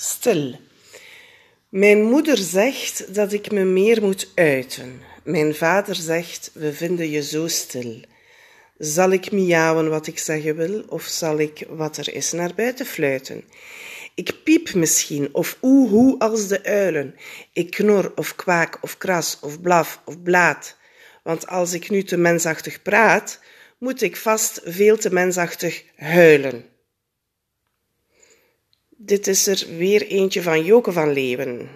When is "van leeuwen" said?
30.92-31.68